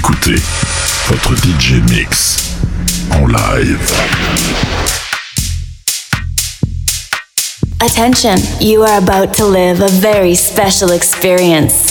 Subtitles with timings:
[0.00, 0.40] écoutez
[1.08, 2.56] votre DJ Mix
[3.12, 3.92] en live.
[7.82, 11.89] Attention, you are about to live a very special experience.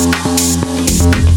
[0.00, 1.29] Música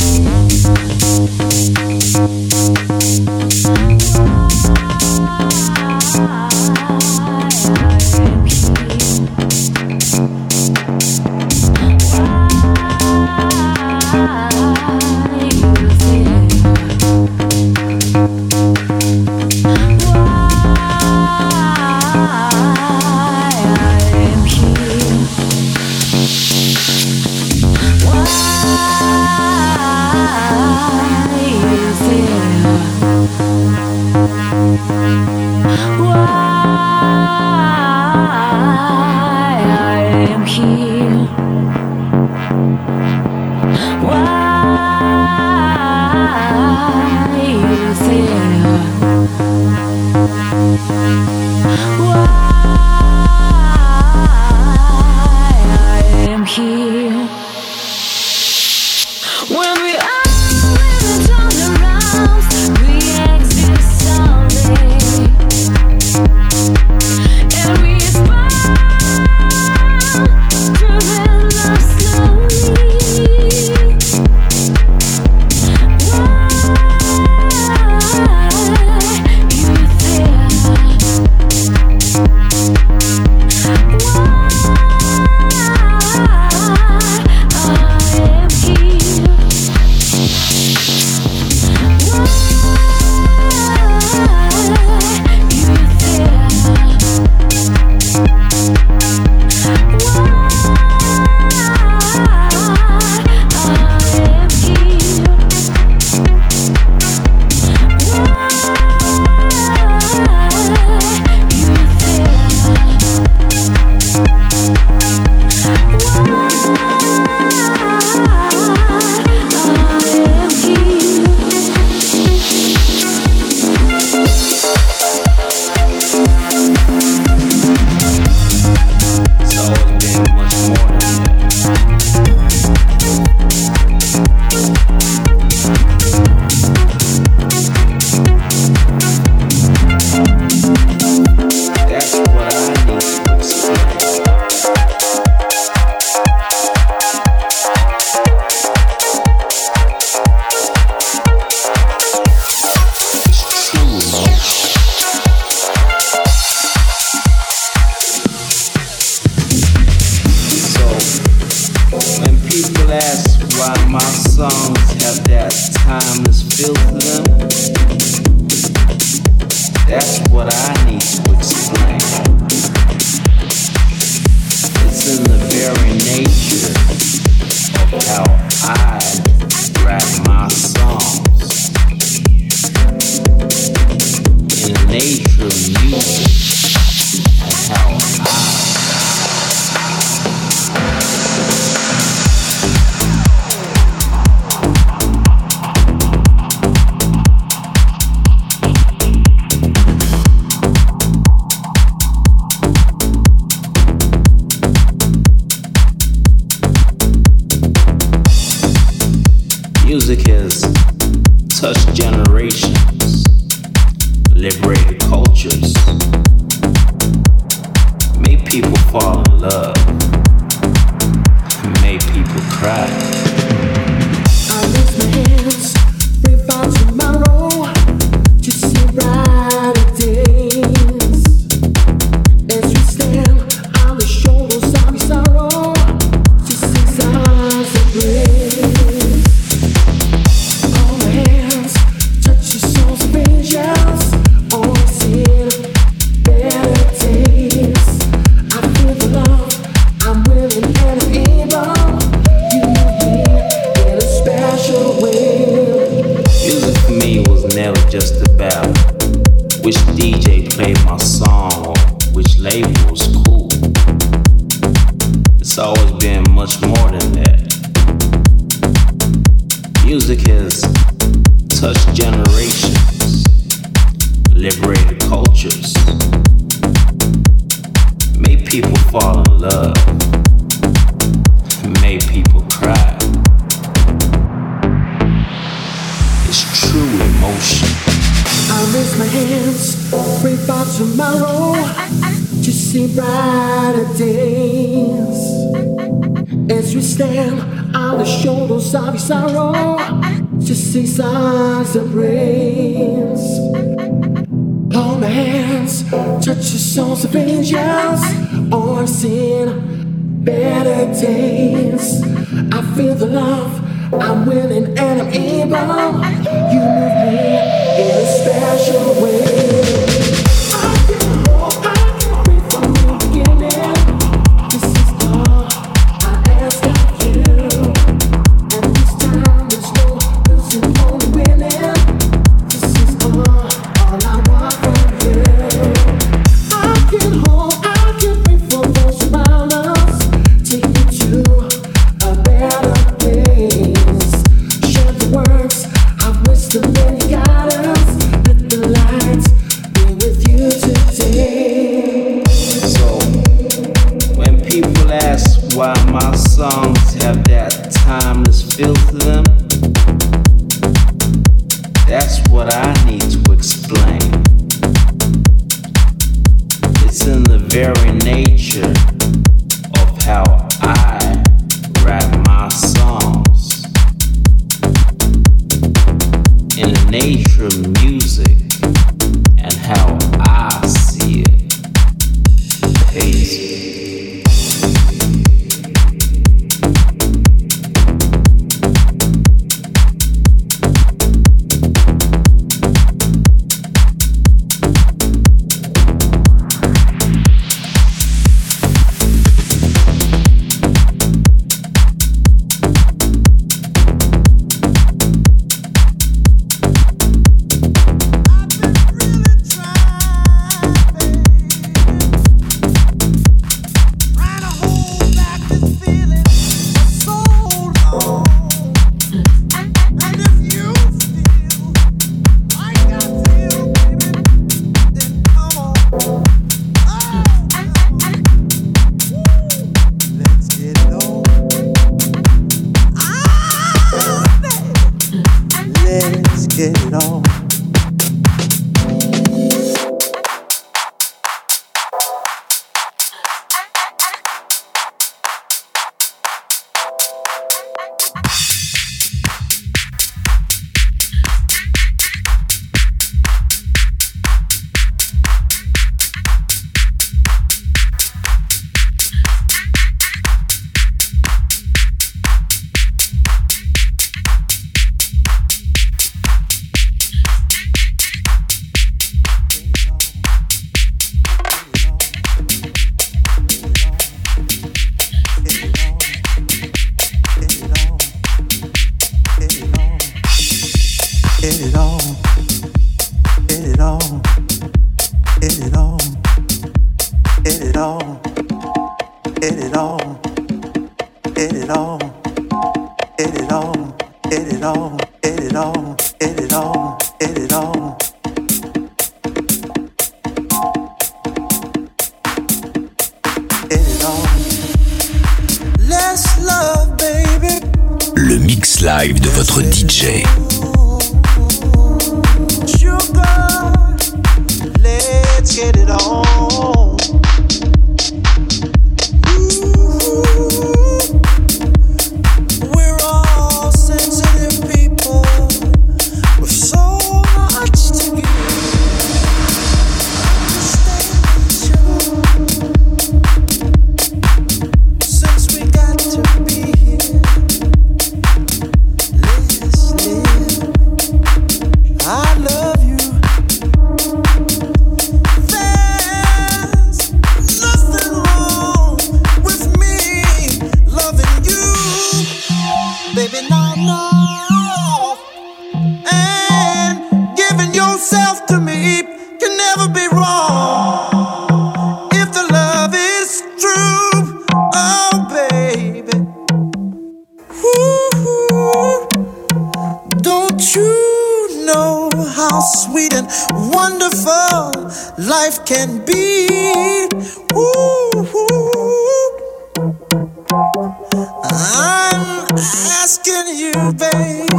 [583.34, 584.50] begging you, baby,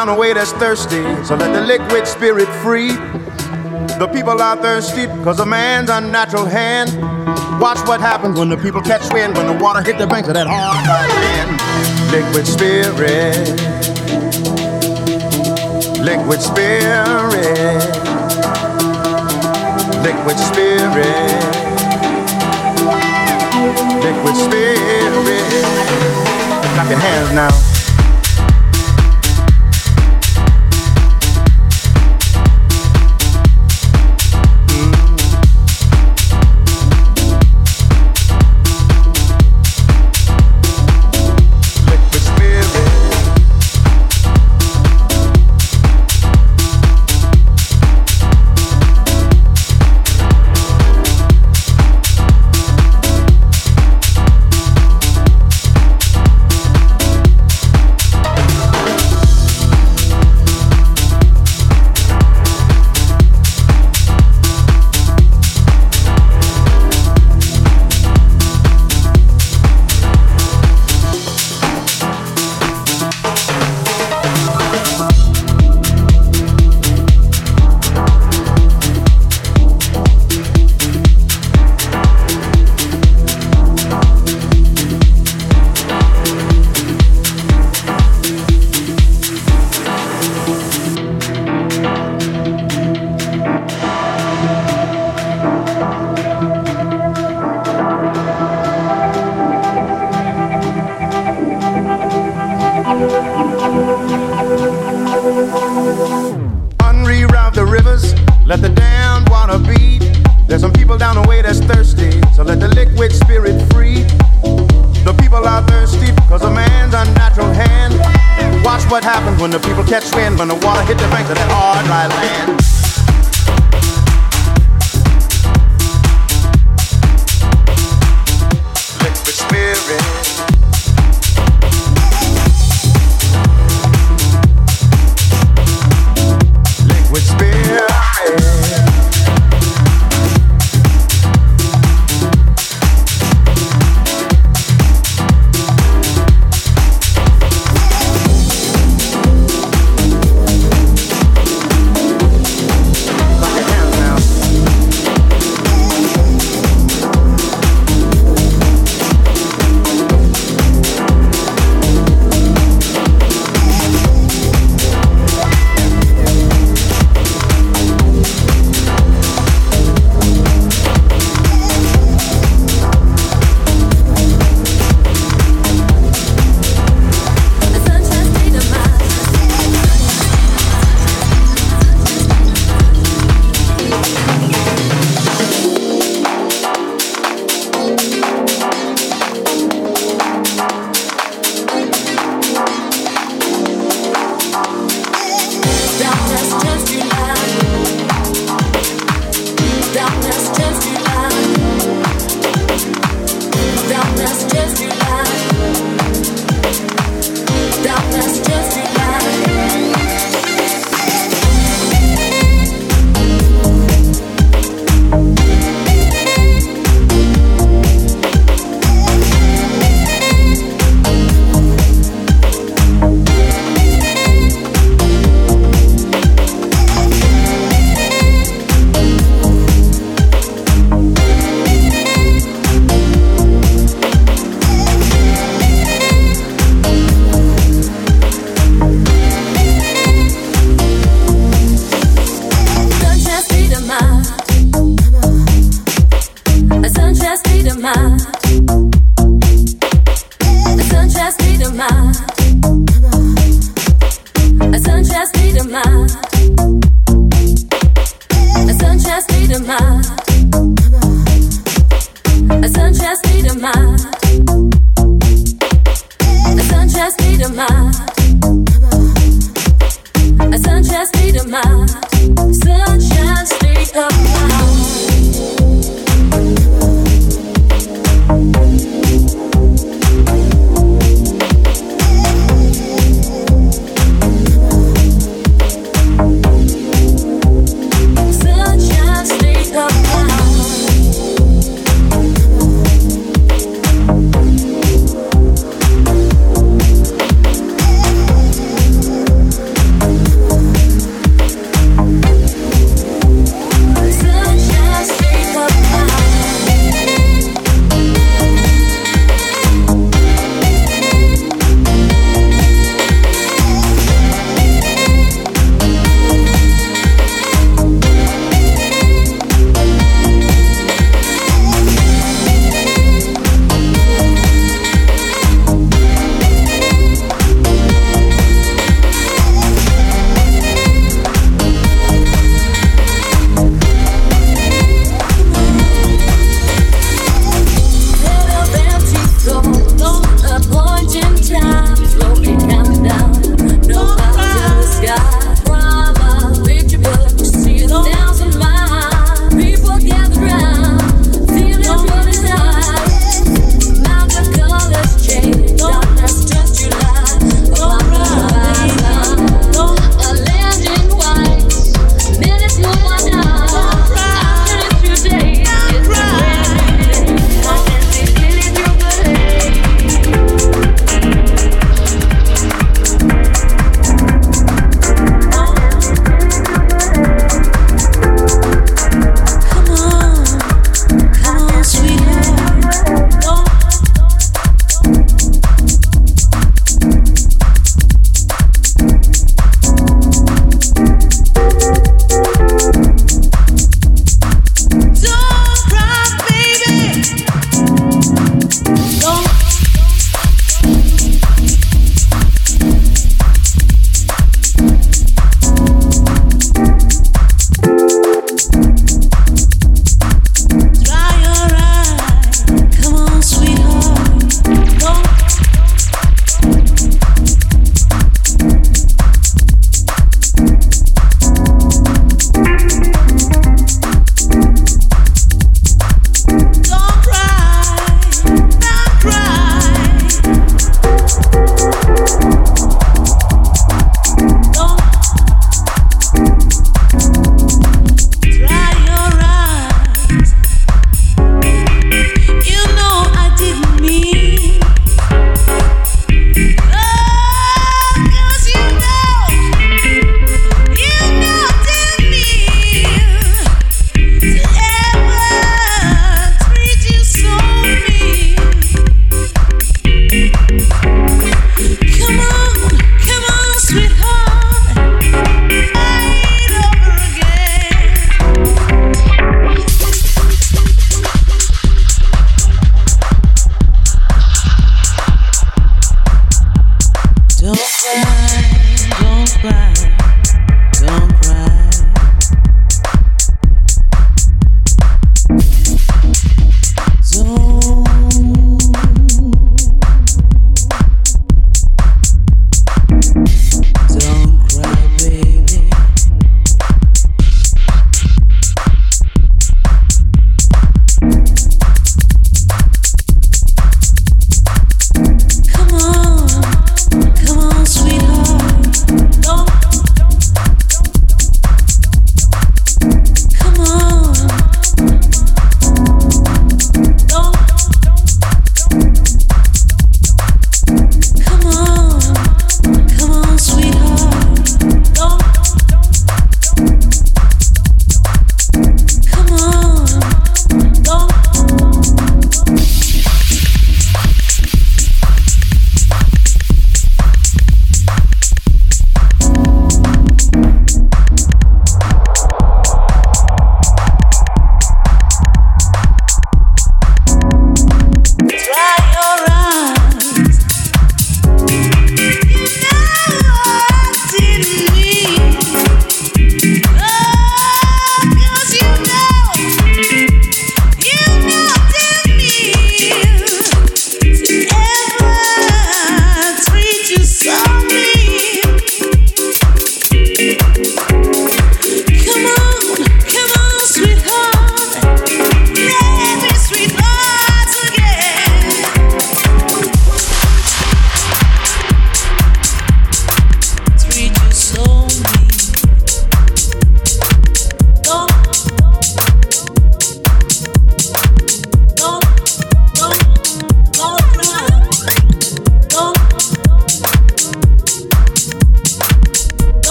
[0.00, 2.88] Down the way that's thirsty, so let the liquid spirit free.
[3.98, 6.88] The people are thirsty because of man's unnatural hand.
[7.60, 10.34] Watch what happens when the people catch wind, when the water hit the banks of
[10.34, 11.50] that hard land.
[12.16, 13.36] Liquid spirit,
[16.00, 17.84] liquid spirit,
[20.00, 21.44] liquid spirit,
[24.00, 25.64] liquid spirit.
[26.72, 27.69] Clap your hands now.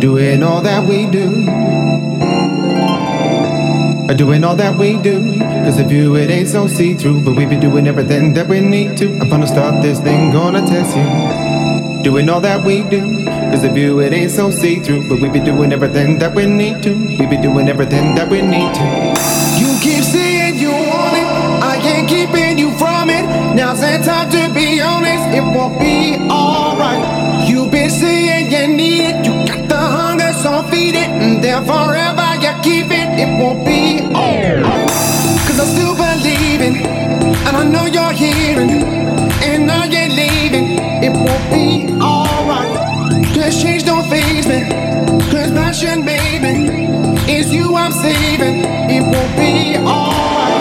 [0.00, 1.46] Doing all that we do.
[4.08, 5.38] Uh, doing all that we do.
[5.64, 7.24] Cause if you, it ain't so see through.
[7.24, 9.18] But we be doing everything that we need to.
[9.18, 12.02] I'm gonna start this thing, gonna test you.
[12.04, 13.24] Doing all that we do.
[13.50, 15.08] Cause if you, it ain't so see through.
[15.08, 16.94] But we be doing everything that we need to.
[16.94, 18.86] We be doing everything that we need to.
[19.60, 20.27] You keep saying
[22.08, 23.24] keeping you from it.
[23.54, 25.24] Now's the time to be honest.
[25.36, 27.48] It won't be alright.
[27.48, 29.26] You've been saying you need it.
[29.26, 31.08] You got the hunger, so feed it.
[31.08, 33.08] And there forever you keep it.
[33.22, 34.88] It won't be alright.
[35.46, 38.70] Cause I still believe and I know you're hearing,
[39.42, 40.78] and now you're leaving.
[41.02, 43.34] It won't be alright.
[43.34, 44.68] Cause change don't phase me.
[45.30, 46.70] Cause passion, baby,
[47.32, 48.64] is you I'm saving.
[48.90, 50.57] It won't be alright.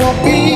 [0.00, 0.47] It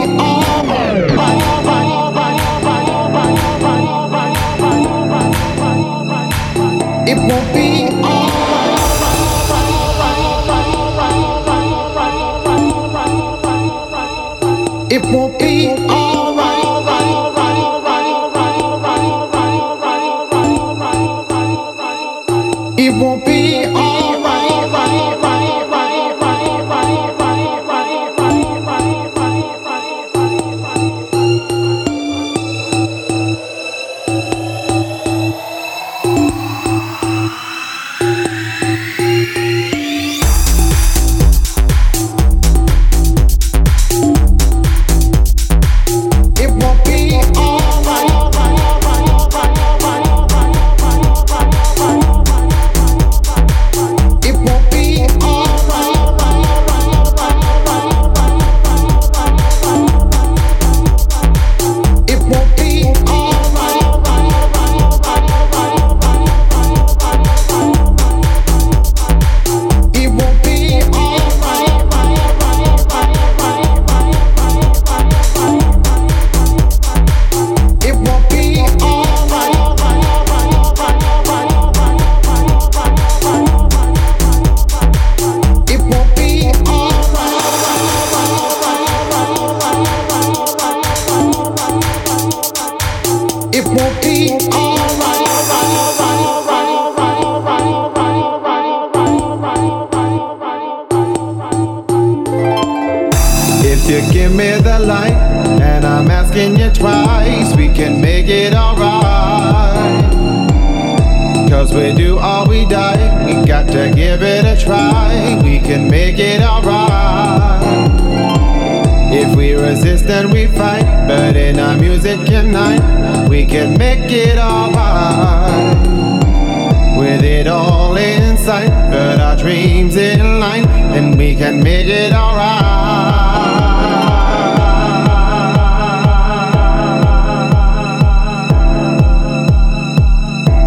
[129.66, 132.62] names in line, then we can make it alright.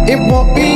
[0.08, 0.75] It won't be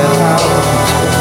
[0.00, 1.19] set out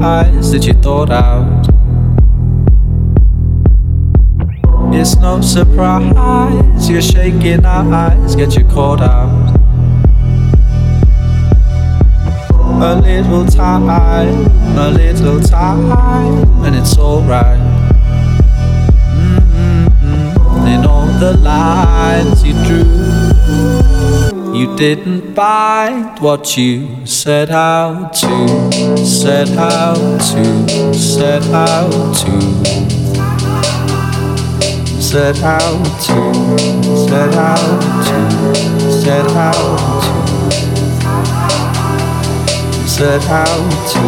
[0.00, 1.66] lies that you thought out.
[4.94, 9.54] It's no surprise you're shaking our eyes get you caught out.
[12.82, 13.88] A little time,
[14.78, 17.58] a little time, and it's alright.
[19.16, 20.66] Mm-mm-mm.
[20.68, 22.84] In all the lines you drew,
[24.54, 32.36] you didn't bite what you set out to, set out to, set out to
[35.00, 36.22] set out to,
[36.94, 38.54] set out to,
[39.02, 40.22] set out to,
[42.86, 44.04] set out to,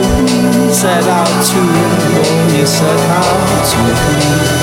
[0.73, 1.61] set out to,
[2.11, 3.63] oh, you set out
[4.59, 4.62] to.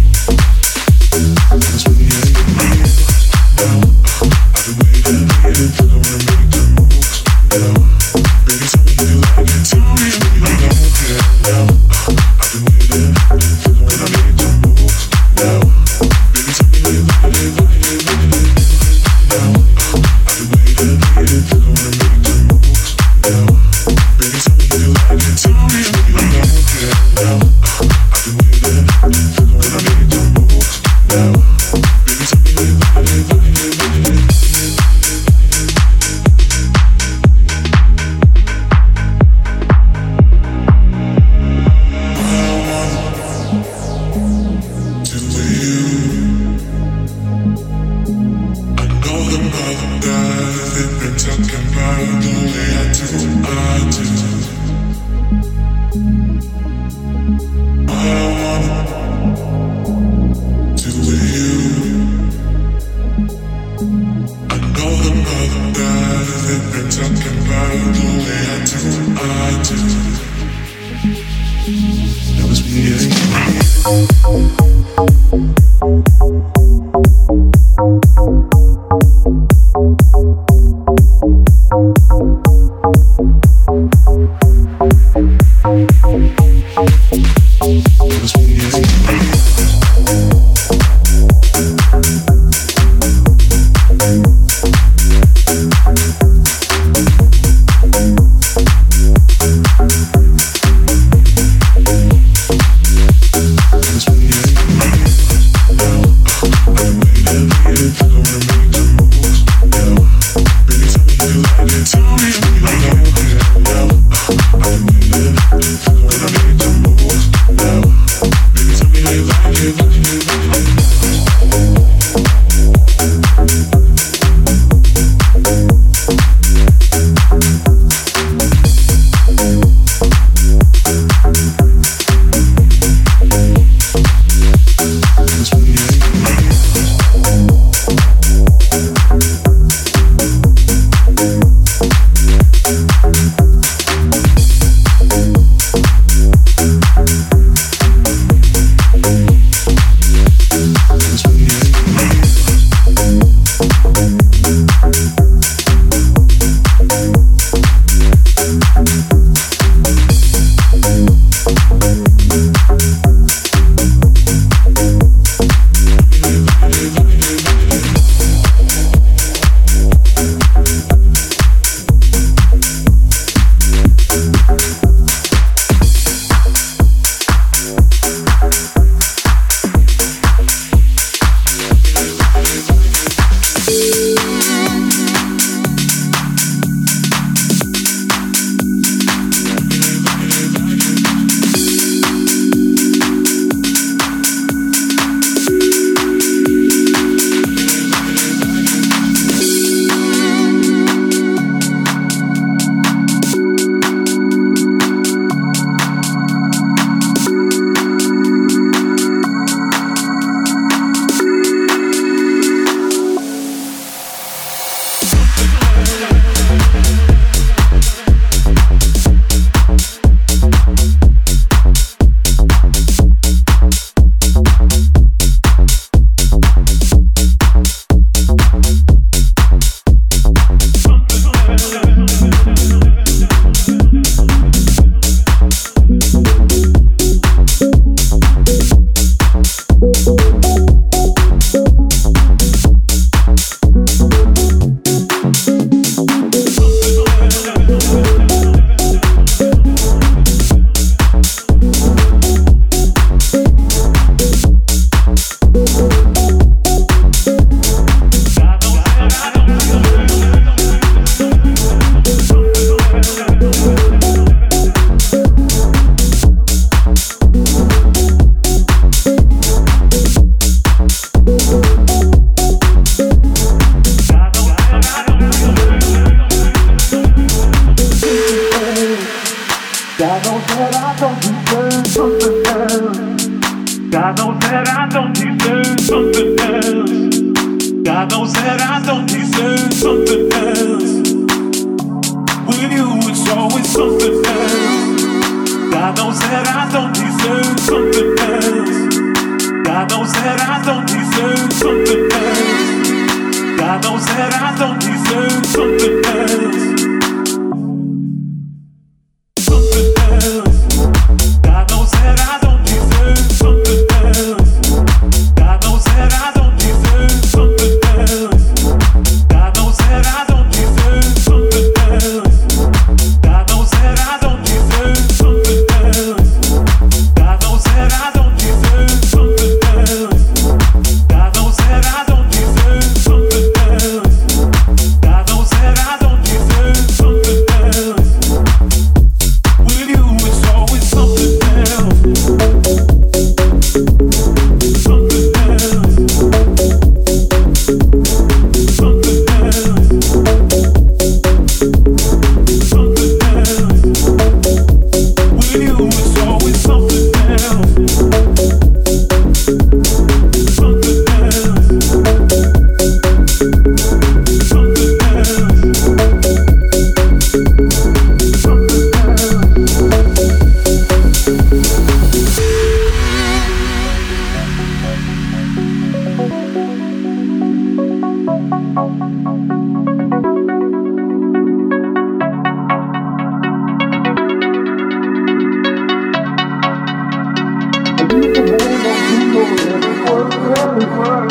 [390.87, 391.30] world.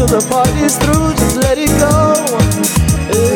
[0.00, 1.12] Until the party's through.
[1.14, 2.14] Just let it go,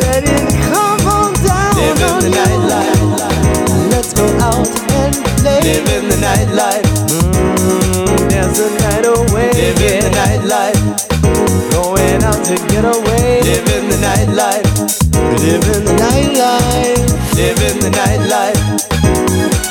[0.09, 1.77] let it come on down.
[1.77, 3.91] Live in the nightlife.
[3.93, 5.61] Let's go out and play.
[5.61, 6.89] Live in the nightlife.
[7.13, 9.53] Mm, there's a night away.
[9.53, 10.81] Live in the nightlife.
[11.73, 13.43] Going out to get away.
[13.43, 14.69] Live in the nightlife.
[15.45, 17.13] Live in the nightlife.
[17.35, 18.61] Live in the nightlife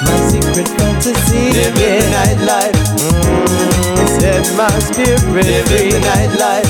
[0.03, 1.53] My secret fantasy.
[1.53, 2.77] Live in the nightlife.
[3.01, 5.85] Mm, set my spirit Live free.
[5.85, 6.62] in the nightlife.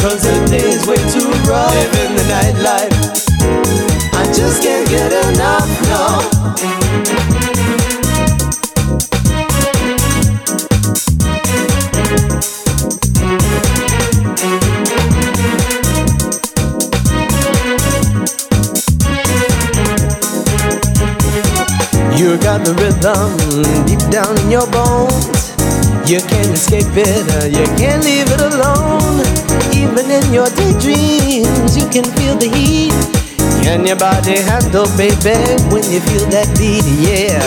[0.00, 1.74] Cause the day's way too rough.
[1.74, 3.20] Live in the nightlife.
[4.14, 6.40] I just can't get enough, no.
[22.16, 23.36] You got the rhythm
[23.84, 25.50] deep down in your bones.
[26.10, 29.49] You can't escape it, uh, you can't leave it alone.
[29.90, 32.94] Even in your daydreams, you can feel the heat.
[33.62, 35.34] Can your body handle, baby,
[35.74, 36.86] when you feel that beat?
[37.02, 37.42] Yeah,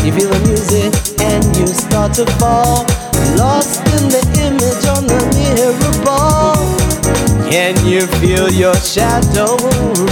[0.00, 2.88] you feel the music and you start to fall,
[3.36, 6.56] lost in the image on the mirror ball.
[7.52, 9.52] Can you feel your shadow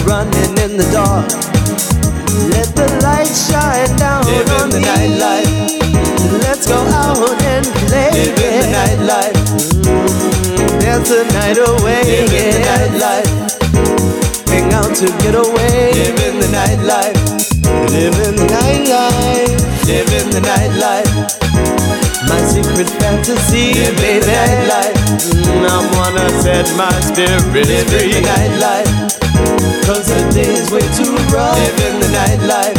[0.05, 1.25] running in the dark?
[2.53, 4.85] Let the light shine down Live in on the me.
[4.85, 5.73] nightlife.
[6.45, 8.11] Let's go out and play.
[8.13, 9.42] Live in the nightlife.
[10.93, 12.05] There's a night away.
[12.05, 13.33] Live in the nightlife.
[14.53, 15.89] Hang out to get away.
[15.97, 17.17] Live in the nightlife.
[17.89, 19.57] Live in the nightlife.
[19.89, 21.09] Live in the nightlife.
[22.29, 24.21] My secret fantasy, Live in baby.
[24.21, 25.01] the nightlife.
[25.33, 28.13] Mm, I wanna set my spirit Live free.
[28.13, 28.93] in the nightlife.
[29.89, 31.57] Cause the day's way too rough.
[31.57, 32.77] Live in the nightlife.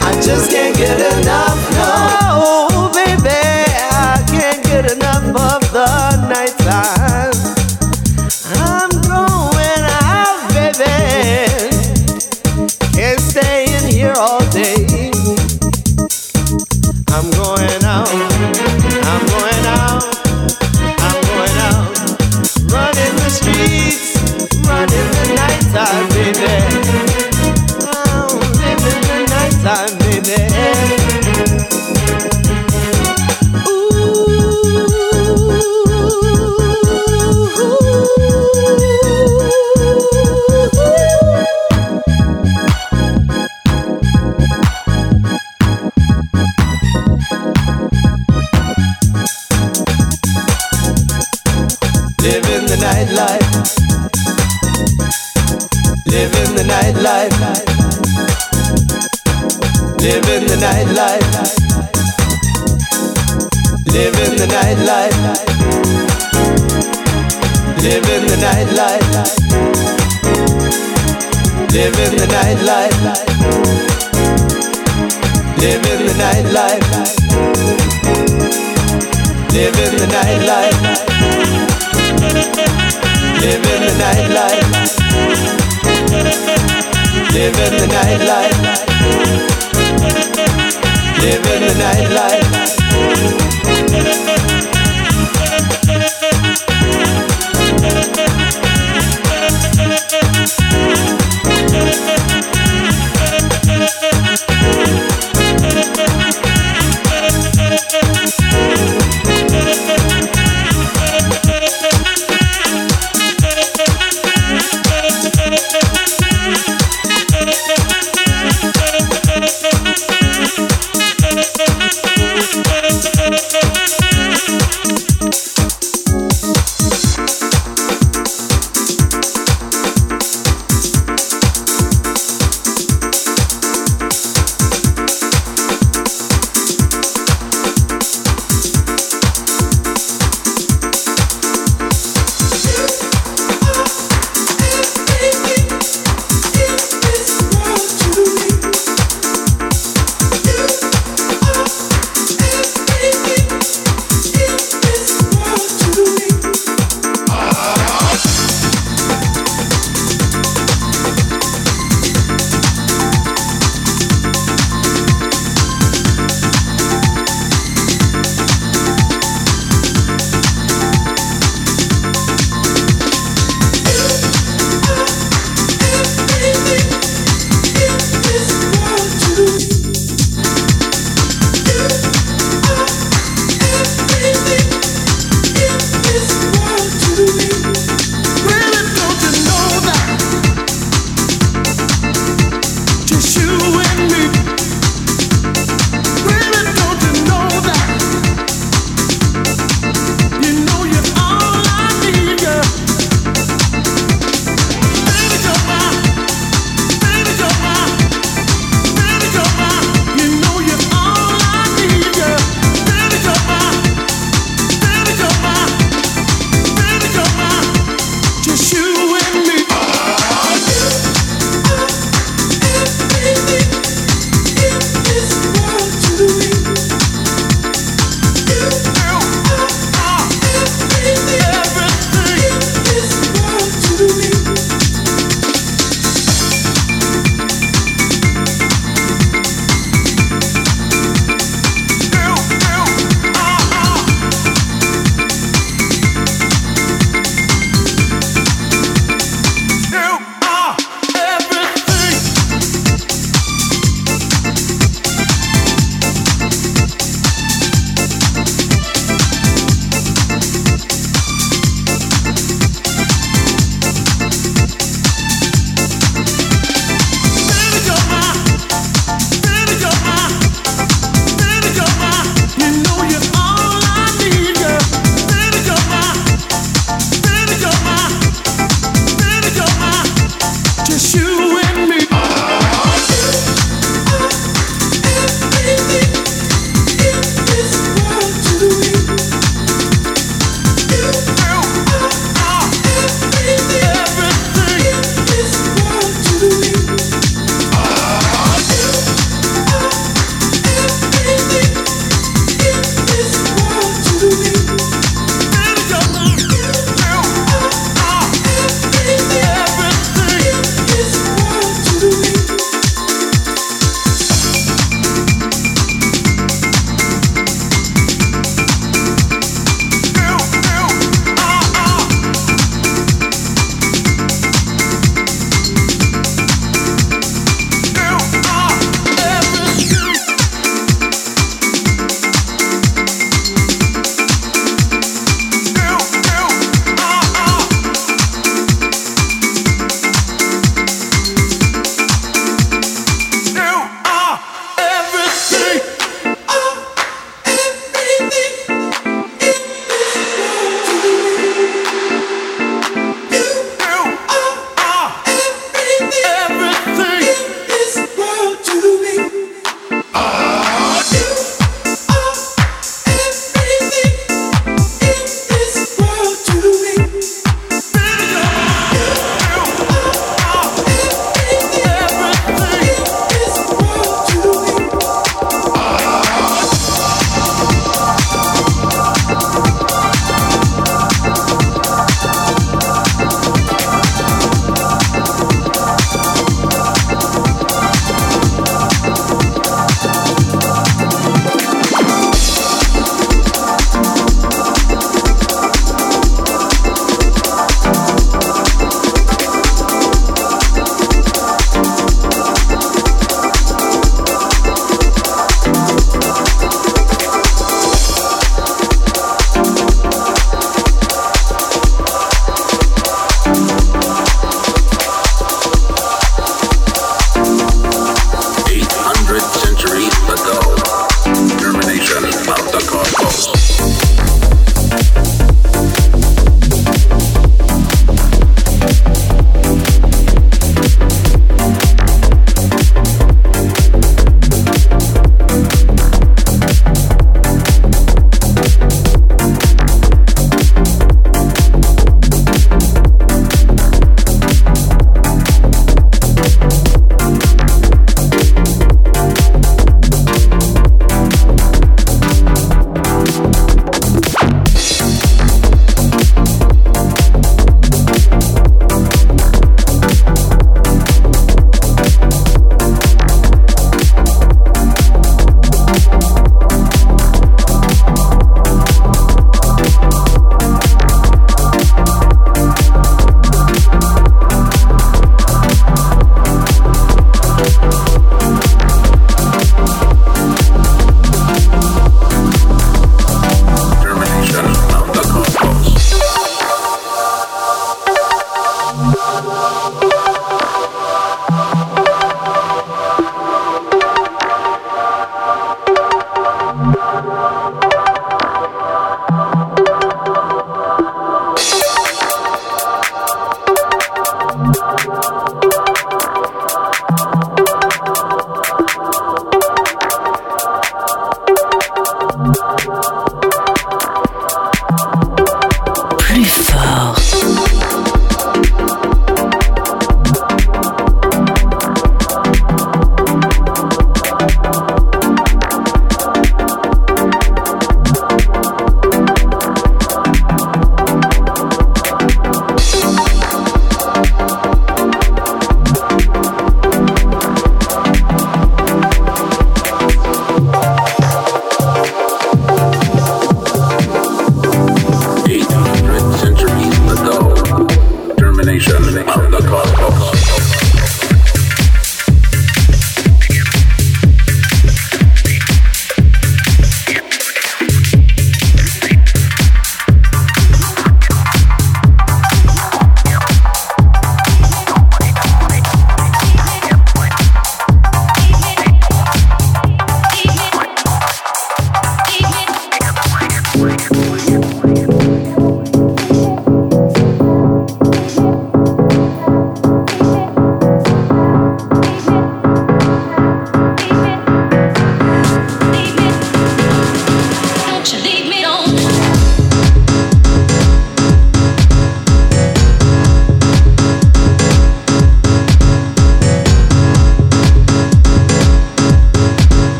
[0.00, 1.60] I just can't get enough.
[1.76, 7.05] No, baby, I can't get enough of the night time.